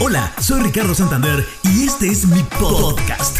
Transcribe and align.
Hola, 0.00 0.32
soy 0.40 0.60
Ricardo 0.60 0.94
Santander 0.94 1.46
y 1.62 1.84
este 1.84 2.08
es 2.08 2.26
mi 2.26 2.42
podcast. 2.42 3.38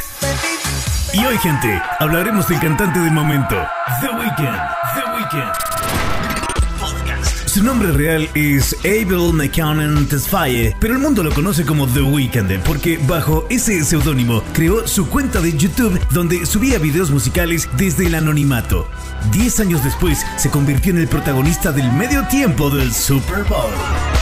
Y 1.12 1.24
hoy, 1.24 1.36
gente, 1.38 1.80
hablaremos 1.98 2.48
del 2.48 2.58
cantante 2.58 2.98
del 3.00 3.12
momento, 3.12 3.56
The 4.00 4.08
Weeknd. 4.08 4.58
The 4.94 5.02
Weeknd. 5.14 5.52
Su 7.46 7.62
nombre 7.62 7.92
real 7.92 8.28
es 8.34 8.76
Abel 8.80 9.32
McConan 9.32 10.06
Tesfaye, 10.06 10.74
pero 10.80 10.94
el 10.94 11.00
mundo 11.00 11.22
lo 11.22 11.32
conoce 11.32 11.64
como 11.64 11.86
The 11.86 12.02
Weeknd 12.02 12.60
porque 12.64 12.98
bajo 13.06 13.46
ese 13.50 13.84
seudónimo 13.84 14.42
creó 14.52 14.86
su 14.86 15.08
cuenta 15.08 15.40
de 15.40 15.56
YouTube 15.56 16.00
donde 16.10 16.46
subía 16.46 16.78
videos 16.78 17.10
musicales 17.10 17.68
desde 17.76 18.06
el 18.06 18.14
anonimato. 18.14 18.88
Diez 19.32 19.60
años 19.60 19.84
después 19.84 20.24
se 20.36 20.50
convirtió 20.50 20.92
en 20.92 20.98
el 20.98 21.08
protagonista 21.08 21.72
del 21.72 21.92
medio 21.92 22.26
tiempo 22.28 22.70
del 22.70 22.92
Super 22.92 23.44
Bowl. 23.44 24.17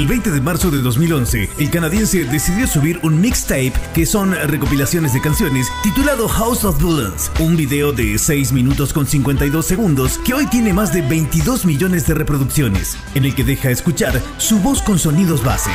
El 0.00 0.06
20 0.06 0.30
de 0.30 0.40
marzo 0.40 0.70
de 0.70 0.78
2011, 0.78 1.50
el 1.58 1.70
canadiense 1.70 2.24
decidió 2.24 2.66
subir 2.66 2.98
un 3.02 3.20
mixtape 3.20 3.74
que 3.92 4.06
son 4.06 4.32
recopilaciones 4.32 5.12
de 5.12 5.20
canciones 5.20 5.70
titulado 5.82 6.26
House 6.26 6.64
of 6.64 6.82
Balloons, 6.82 7.30
un 7.38 7.54
video 7.54 7.92
de 7.92 8.16
6 8.16 8.52
minutos 8.52 8.94
con 8.94 9.06
52 9.06 9.66
segundos 9.66 10.18
que 10.24 10.32
hoy 10.32 10.46
tiene 10.46 10.72
más 10.72 10.94
de 10.94 11.02
22 11.02 11.66
millones 11.66 12.06
de 12.06 12.14
reproducciones, 12.14 12.96
en 13.14 13.26
el 13.26 13.34
que 13.34 13.44
deja 13.44 13.68
escuchar 13.70 14.22
su 14.38 14.58
voz 14.60 14.80
con 14.80 14.98
sonidos 14.98 15.44
base. 15.44 15.70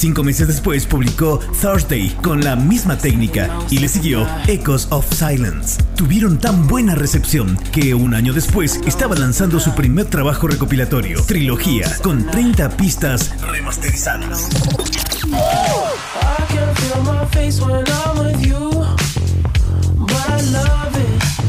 Cinco 0.00 0.24
meses 0.24 0.48
después 0.48 0.86
publicó 0.86 1.40
Thursday 1.60 2.08
con 2.22 2.40
la 2.40 2.56
misma 2.56 2.96
técnica 2.96 3.50
y 3.68 3.80
le 3.80 3.86
siguió 3.86 4.26
Echoes 4.48 4.86
of 4.88 5.04
Silence. 5.12 5.78
Tuvieron 5.94 6.38
tan 6.38 6.66
buena 6.66 6.94
recepción 6.94 7.58
que 7.70 7.92
un 7.94 8.14
año 8.14 8.32
después 8.32 8.80
estaba 8.86 9.14
lanzando 9.14 9.60
su 9.60 9.74
primer 9.74 10.06
trabajo 10.06 10.48
recopilatorio, 10.48 11.22
Trilogía, 11.24 11.94
con 12.02 12.24
30 12.30 12.78
pistas 12.78 13.34
remasterizadas. 13.52 14.48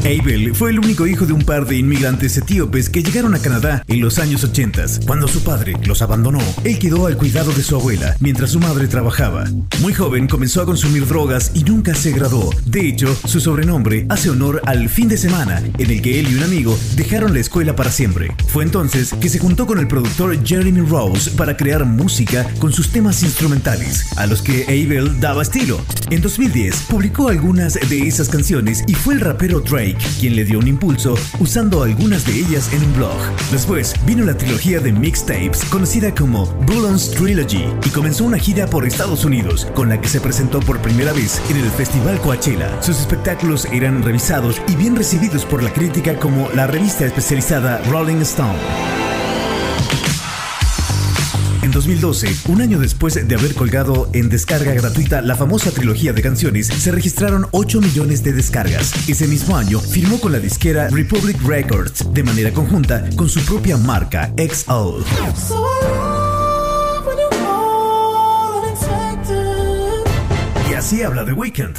Abel 0.04 0.52
fue 0.52 0.70
el 0.70 0.80
único 0.80 1.06
hijo 1.06 1.26
de 1.26 1.32
un 1.32 1.42
par 1.42 1.64
de 1.64 1.76
inmigrantes 1.76 2.36
etíopes 2.36 2.90
que 2.90 3.04
llegaron 3.04 3.36
a 3.36 3.38
Canadá 3.38 3.84
en 3.86 4.00
los 4.00 4.18
años 4.18 4.42
80. 4.42 4.72
Cuando 5.06 5.28
su 5.28 5.44
padre 5.44 5.74
los 5.84 6.02
abandonó, 6.02 6.40
él 6.64 6.78
quedó 6.80 7.06
al 7.06 7.16
cuidado 7.16 7.52
de 7.52 7.62
su 7.62 7.76
abuela 7.76 8.16
mientras 8.18 8.50
su 8.50 8.58
madre 8.58 8.88
trabajaba. 8.88 9.44
Muy 9.80 9.94
joven 9.94 10.26
comenzó 10.26 10.60
a 10.60 10.66
consumir 10.66 11.06
drogas 11.06 11.52
y 11.54 11.62
nunca 11.62 11.94
se 11.94 12.10
graduó. 12.10 12.50
De 12.66 12.88
hecho, 12.88 13.14
su 13.26 13.38
sobrenombre 13.38 14.06
hace 14.08 14.30
honor 14.30 14.60
al 14.66 14.88
fin 14.88 15.08
de 15.08 15.16
semana 15.16 15.62
en 15.78 15.90
el 15.90 16.02
que 16.02 16.18
él 16.18 16.32
y 16.32 16.34
un 16.34 16.42
amigo 16.42 16.76
dejaron 16.96 17.32
la 17.32 17.40
escuela 17.40 17.76
para 17.76 17.92
siempre. 17.92 18.34
Fue 18.48 18.64
entonces 18.64 19.14
que 19.20 19.28
se 19.28 19.38
juntó 19.38 19.66
con 19.66 19.78
el 19.78 19.86
productor 19.86 20.36
Jeremy 20.44 20.80
Rose 20.80 21.30
para 21.30 21.56
crear 21.56 21.84
música 21.84 22.44
con 22.58 22.72
sus 22.72 22.88
temas 22.88 23.22
instrumentales, 23.22 24.06
a 24.16 24.26
los 24.26 24.42
que 24.42 24.64
Abel 24.64 25.20
daba 25.20 25.42
estilo. 25.42 25.80
En 26.10 26.22
2010 26.22 26.86
publicó 26.88 27.28
algunas 27.28 27.74
de 27.74 28.08
esas 28.08 28.28
canciones 28.28 28.82
y 28.88 28.94
fue 28.94 29.14
el 29.14 29.20
rapero 29.20 29.60
Drake 29.60 29.91
quien 30.20 30.36
le 30.36 30.44
dio 30.44 30.58
un 30.58 30.68
impulso 30.68 31.14
usando 31.38 31.82
algunas 31.82 32.24
de 32.26 32.38
ellas 32.38 32.72
en 32.72 32.84
un 32.84 32.92
blog. 32.94 33.16
Después 33.50 33.94
vino 34.06 34.24
la 34.24 34.36
trilogía 34.36 34.80
de 34.80 34.92
mixtapes 34.92 35.64
conocida 35.64 36.14
como 36.14 36.46
Bullon's 36.66 37.10
Trilogy 37.10 37.64
y 37.84 37.90
comenzó 37.90 38.24
una 38.24 38.38
gira 38.38 38.66
por 38.66 38.86
Estados 38.86 39.24
Unidos 39.24 39.68
con 39.74 39.88
la 39.88 40.00
que 40.00 40.08
se 40.08 40.20
presentó 40.20 40.60
por 40.60 40.80
primera 40.80 41.12
vez 41.12 41.40
en 41.50 41.56
el 41.56 41.70
Festival 41.70 42.20
Coachella. 42.20 42.80
Sus 42.82 43.00
espectáculos 43.00 43.66
eran 43.66 44.02
revisados 44.02 44.60
y 44.68 44.76
bien 44.76 44.96
recibidos 44.96 45.44
por 45.44 45.62
la 45.62 45.72
crítica 45.72 46.16
como 46.16 46.48
la 46.50 46.66
revista 46.66 47.06
especializada 47.06 47.82
Rolling 47.90 48.22
Stone. 48.22 49.01
En 51.62 51.70
2012, 51.70 52.26
un 52.48 52.60
año 52.60 52.80
después 52.80 53.14
de 53.14 53.34
haber 53.36 53.54
colgado 53.54 54.10
en 54.12 54.28
descarga 54.28 54.74
gratuita 54.74 55.22
la 55.22 55.36
famosa 55.36 55.70
trilogía 55.70 56.12
de 56.12 56.20
canciones, 56.20 56.66
se 56.66 56.90
registraron 56.90 57.46
8 57.52 57.80
millones 57.80 58.24
de 58.24 58.32
descargas. 58.32 59.08
Ese 59.08 59.28
mismo 59.28 59.56
año 59.56 59.78
firmó 59.78 60.18
con 60.18 60.32
la 60.32 60.40
disquera 60.40 60.88
Republic 60.88 61.40
Records 61.42 62.12
de 62.12 62.24
manera 62.24 62.52
conjunta 62.52 63.08
con 63.14 63.28
su 63.28 63.40
propia 63.44 63.76
marca 63.76 64.32
XO. 64.36 65.04
Y 70.68 70.74
así 70.74 71.02
habla 71.02 71.22
de 71.22 71.32
Weekend. 71.32 71.76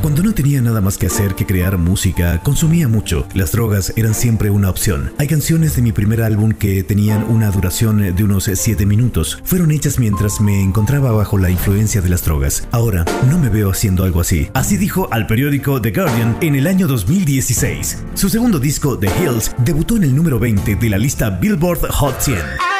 Cuando 0.00 0.22
no 0.22 0.32
tenía 0.32 0.62
nada 0.62 0.80
más 0.80 0.96
que 0.96 1.06
hacer 1.06 1.34
que 1.34 1.44
crear 1.44 1.76
música, 1.76 2.40
consumía 2.42 2.86
mucho. 2.86 3.26
Las 3.34 3.50
drogas 3.50 3.92
eran 3.96 4.14
siempre 4.14 4.48
una 4.48 4.70
opción. 4.70 5.12
Hay 5.18 5.26
canciones 5.26 5.74
de 5.74 5.82
mi 5.82 5.90
primer 5.90 6.22
álbum 6.22 6.52
que 6.52 6.84
tenían 6.84 7.24
una 7.24 7.50
duración 7.50 8.14
de 8.14 8.24
unos 8.24 8.44
7 8.52 8.86
minutos. 8.86 9.40
Fueron 9.42 9.72
hechas 9.72 9.98
mientras 9.98 10.40
me 10.40 10.62
encontraba 10.62 11.10
bajo 11.10 11.36
la 11.36 11.50
influencia 11.50 12.00
de 12.00 12.10
las 12.10 12.24
drogas. 12.24 12.68
Ahora, 12.70 13.04
no 13.28 13.38
me 13.38 13.48
veo 13.48 13.70
haciendo 13.70 14.04
algo 14.04 14.20
así. 14.20 14.48
Así 14.54 14.76
dijo 14.76 15.08
al 15.12 15.26
periódico 15.26 15.82
The 15.82 15.90
Guardian 15.90 16.36
en 16.42 16.54
el 16.54 16.68
año 16.68 16.86
2016. 16.86 18.04
Su 18.14 18.28
segundo 18.28 18.60
disco, 18.60 18.98
The 18.98 19.08
Hills, 19.20 19.52
debutó 19.64 19.96
en 19.96 20.04
el 20.04 20.14
número 20.14 20.38
20 20.38 20.76
de 20.76 20.90
la 20.90 20.98
lista 20.98 21.30
Billboard 21.30 21.90
Hot 21.90 22.20
100. 22.20 22.77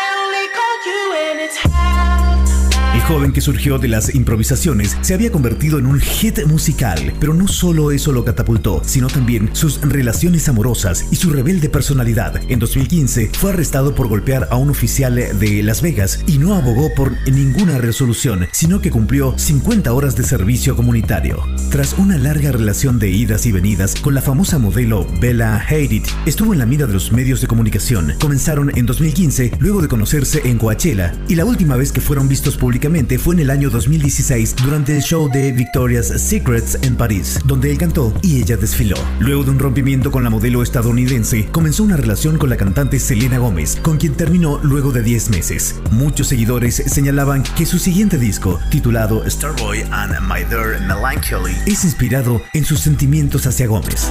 Joven 3.09 3.33
que 3.33 3.41
surgió 3.41 3.79
de 3.79 3.89
las 3.89 4.15
improvisaciones 4.15 4.95
se 5.01 5.15
había 5.15 5.33
convertido 5.33 5.79
en 5.79 5.87
un 5.87 5.99
hit 5.99 6.45
musical, 6.45 7.15
pero 7.19 7.33
no 7.33 7.49
solo 7.49 7.91
eso 7.91 8.13
lo 8.13 8.23
catapultó, 8.23 8.83
sino 8.85 9.07
también 9.07 9.49
sus 9.55 9.81
relaciones 9.81 10.47
amorosas 10.47 11.07
y 11.11 11.17
su 11.17 11.31
rebelde 11.31 11.71
personalidad. 11.71 12.39
En 12.51 12.59
2015 12.59 13.31
fue 13.33 13.53
arrestado 13.53 13.95
por 13.95 14.09
golpear 14.09 14.49
a 14.51 14.57
un 14.57 14.69
oficial 14.69 15.15
de 15.15 15.63
Las 15.63 15.81
Vegas 15.81 16.23
y 16.27 16.37
no 16.37 16.55
abogó 16.55 16.93
por 16.95 17.13
ninguna 17.27 17.79
resolución, 17.79 18.47
sino 18.53 18.83
que 18.83 18.91
cumplió 18.91 19.33
50 19.39 19.91
horas 19.91 20.15
de 20.15 20.25
servicio 20.25 20.77
comunitario. 20.77 21.43
Tras 21.71 21.95
una 21.95 22.19
larga 22.19 22.53
relación 22.53 22.99
de 22.99 23.09
idas 23.09 23.47
y 23.47 23.53
venidas 23.53 23.95
con 23.95 24.15
la 24.15 24.21
famosa 24.21 24.59
modelo 24.59 25.07
Bella 25.19 25.57
Hadid, 25.67 26.05
estuvo 26.27 26.53
en 26.53 26.59
la 26.59 26.67
mira 26.67 26.87
de 26.87 26.93
los 26.93 27.11
medios 27.11 27.41
de 27.41 27.47
comunicación. 27.47 28.13
Comenzaron 28.21 28.71
en 28.77 28.85
2015, 28.85 29.53
luego 29.61 29.81
de 29.81 29.89
conocerse 29.89 30.43
en 30.45 30.59
Coachella, 30.59 31.15
y 31.27 31.37
la 31.37 31.47
última 31.47 31.77
vez 31.77 31.91
que 31.91 32.03
fueron 32.03 32.29
vistos 32.29 32.59
públicamente 32.59 32.98
fue 32.99 33.35
en 33.35 33.41
el 33.41 33.51
año 33.51 33.71
2016 33.71 34.57
durante 34.65 34.97
el 34.97 35.03
show 35.03 35.31
de 35.31 35.53
Victoria's 35.53 36.09
Secrets 36.09 36.77
en 36.83 36.97
París, 36.97 37.39
donde 37.45 37.71
él 37.71 37.79
cantó 37.79 38.13
y 38.23 38.41
ella 38.41 38.57
desfiló. 38.57 38.97
Luego 39.21 39.45
de 39.45 39.53
un 39.53 39.59
rompimiento 39.61 40.11
con 40.11 40.25
la 40.25 40.31
modelo 40.31 40.63
estadounidense, 40.63 41.47
comenzó 41.53 41.85
una 41.85 41.97
relación 41.97 42.39
con 42.39 42.51
la 42.51 42.57
cantante 42.57 42.99
Selena 42.99 43.39
Gómez, 43.39 43.77
con 43.83 43.99
quien 43.99 44.15
terminó 44.15 44.59
luego 44.65 44.91
de 44.91 45.03
10 45.03 45.31
meses. 45.31 45.77
Muchos 45.93 46.27
seguidores 46.27 46.75
señalaban 46.75 47.45
que 47.57 47.67
su 47.67 47.79
siguiente 47.79 48.19
disco, 48.19 48.59
titulado 48.69 49.23
Starboy 49.31 49.83
and 49.93 50.19
My 50.23 50.43
Dear 50.51 50.81
Melancholy, 50.81 51.55
es 51.67 51.85
inspirado 51.85 52.43
en 52.53 52.65
sus 52.65 52.81
sentimientos 52.81 53.47
hacia 53.47 53.69
Gómez. 53.69 54.11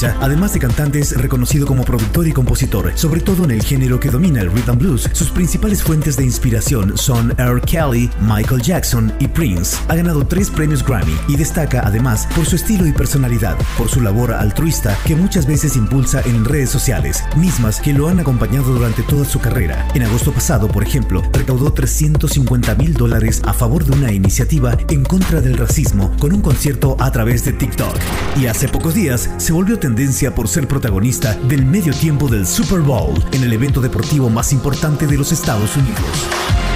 Fecha, 0.00 0.16
además 0.20 0.52
de 0.54 0.60
cantante, 0.60 0.98
es 0.98 1.16
reconocido 1.16 1.66
como 1.66 1.84
productor 1.84 2.26
y 2.26 2.32
compositor, 2.32 2.92
sobre 2.94 3.20
todo 3.20 3.44
en 3.44 3.50
el 3.50 3.62
género 3.62 4.00
que 4.00 4.10
domina 4.10 4.40
el 4.40 4.50
rhythm 4.50 4.78
blues. 4.78 5.08
Sus 5.12 5.30
principales 5.30 5.82
fuentes 5.82 6.16
de 6.16 6.24
inspiración 6.24 6.96
son 6.96 7.34
R. 7.38 7.60
Kelly, 7.60 8.10
Michael 8.20 8.62
Jackson 8.62 9.12
y 9.18 9.28
Prince. 9.28 9.76
Ha 9.88 9.96
ganado 9.96 10.26
tres 10.26 10.50
premios 10.50 10.84
Grammy 10.84 11.16
y 11.28 11.36
destaca 11.36 11.82
además 11.84 12.26
por 12.34 12.46
su 12.46 12.56
estilo 12.56 12.86
y 12.86 12.92
personalidad, 12.92 13.56
por 13.76 13.88
su 13.88 14.00
labor 14.00 14.32
altruista 14.32 14.96
que 15.04 15.16
muchas 15.16 15.46
veces 15.46 15.76
impulsa 15.76 16.22
en 16.24 16.44
redes 16.44 16.70
sociales, 16.70 17.22
mismas 17.36 17.80
que 17.80 17.92
lo 17.92 18.08
han 18.08 18.20
acompañado 18.20 18.72
durante 18.72 19.02
toda 19.02 19.24
su 19.24 19.40
carrera. 19.40 19.86
En 19.94 20.02
agosto 20.02 20.32
pasado, 20.32 20.68
por 20.68 20.82
ejemplo, 20.82 21.22
recaudó 21.32 21.72
350 21.72 22.74
mil 22.76 22.94
dólares 22.94 23.42
a 23.44 23.52
favor 23.52 23.84
de 23.84 23.92
una 23.92 24.12
iniciativa 24.12 24.76
en 24.88 25.04
contra 25.04 25.40
del 25.40 25.58
racismo 25.58 26.14
con 26.18 26.32
un 26.32 26.40
concierto 26.40 26.96
a 27.00 27.10
través 27.10 27.44
de 27.44 27.52
TikTok. 27.52 27.96
Y 28.40 28.46
hace 28.46 28.68
pocos 28.68 28.94
días 28.94 29.28
se 29.38 29.52
volvió 29.52 29.78
tendencia 29.90 30.32
por 30.32 30.46
ser 30.46 30.68
protagonista 30.68 31.34
del 31.34 31.66
medio 31.66 31.92
tiempo 31.92 32.28
del 32.28 32.46
Super 32.46 32.78
Bowl 32.78 33.12
en 33.32 33.42
el 33.42 33.52
evento 33.52 33.80
deportivo 33.80 34.30
más 34.30 34.52
importante 34.52 35.04
de 35.04 35.16
los 35.16 35.32
Estados 35.32 35.76
Unidos. 35.76 36.69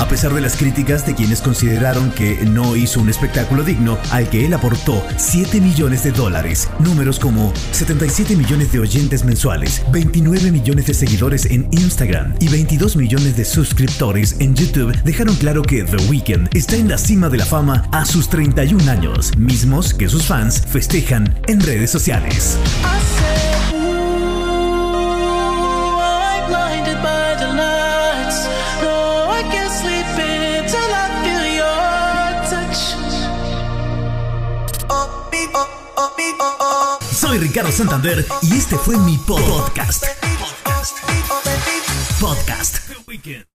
A 0.00 0.06
pesar 0.06 0.32
de 0.32 0.40
las 0.40 0.56
críticas 0.56 1.04
de 1.06 1.14
quienes 1.14 1.42
consideraron 1.42 2.10
que 2.12 2.36
no 2.46 2.76
hizo 2.76 3.00
un 3.00 3.08
espectáculo 3.08 3.64
digno 3.64 3.98
al 4.10 4.30
que 4.30 4.46
él 4.46 4.54
aportó 4.54 5.04
7 5.16 5.60
millones 5.60 6.04
de 6.04 6.12
dólares, 6.12 6.68
números 6.78 7.18
como 7.18 7.52
77 7.72 8.36
millones 8.36 8.70
de 8.72 8.78
oyentes 8.78 9.24
mensuales, 9.24 9.82
29 9.90 10.52
millones 10.52 10.86
de 10.86 10.94
seguidores 10.94 11.46
en 11.46 11.68
Instagram 11.72 12.34
y 12.38 12.48
22 12.48 12.96
millones 12.96 13.36
de 13.36 13.44
suscriptores 13.44 14.36
en 14.38 14.54
YouTube 14.54 14.96
dejaron 15.02 15.34
claro 15.36 15.62
que 15.62 15.82
The 15.82 15.96
Weeknd 16.08 16.48
está 16.56 16.76
en 16.76 16.88
la 16.88 16.98
cima 16.98 17.28
de 17.28 17.38
la 17.38 17.46
fama 17.46 17.88
a 17.92 18.04
sus 18.04 18.28
31 18.28 18.90
años, 18.90 19.36
mismos 19.36 19.94
que 19.94 20.08
sus 20.08 20.24
fans 20.24 20.62
festejan 20.66 21.38
en 21.48 21.60
redes 21.60 21.90
sociales. 21.90 22.56
Soy 37.12 37.38
Ricardo 37.38 37.70
Santander 37.72 38.26
y 38.42 38.56
este 38.56 38.76
fue 38.76 38.96
mi 38.96 39.18
podcast. 39.18 40.04
Podcast. 40.38 40.98
Podcast. 42.20 42.87